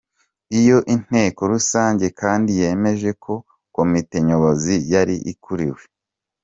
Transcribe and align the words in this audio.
Iyo 0.59 0.77
nteko 1.03 1.41
rusange 1.51 2.05
kandi 2.21 2.49
yemeje 2.61 3.09
ko 3.23 3.33
komite 3.75 4.17
nyobozi 4.27 4.75
yari 4.93 5.15
ikuriwe 5.31 5.81